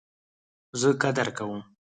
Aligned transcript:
زه 0.79 0.89
قدر 1.03 1.27
کوم 1.37 1.61